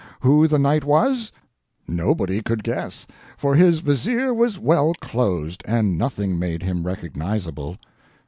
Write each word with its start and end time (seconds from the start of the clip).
Who 0.21 0.47
the 0.47 0.57
Knight 0.57 0.83
was? 0.83 1.31
Nobody 1.87 2.41
could 2.41 2.63
guess, 2.63 3.05
for 3.37 3.53
his 3.53 3.81
Vizier 3.81 4.33
was 4.33 4.57
well 4.57 4.95
closed, 4.95 5.61
and 5.67 5.95
nothing 5.95 6.39
made 6.39 6.63
him 6.63 6.87
recognizable. 6.87 7.77